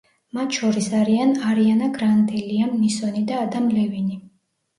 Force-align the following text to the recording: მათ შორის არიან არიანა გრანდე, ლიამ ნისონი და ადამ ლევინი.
მათ 0.35 0.55
შორის 0.61 0.87
არიან 0.99 1.33
არიანა 1.49 1.89
გრანდე, 1.99 2.41
ლიამ 2.47 2.73
ნისონი 2.81 3.23
და 3.29 3.39
ადამ 3.45 3.71
ლევინი. 3.77 4.21